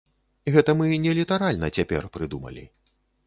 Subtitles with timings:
[0.53, 2.63] Гэта мы не літаральна цяпер прыдумалі.